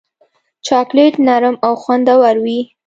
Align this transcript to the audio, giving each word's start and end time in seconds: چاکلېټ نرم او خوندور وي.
چاکلېټ 0.65 1.13
نرم 1.27 1.55
او 1.65 1.73
خوندور 1.81 2.35
وي. 2.43 2.59